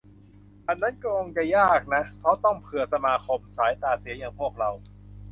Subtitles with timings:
[0.67, 4.69] อันนั้นคงจะยากนะ เพราะต้องเผื่อสมาคมสายตาเสียอย่างพวกเรา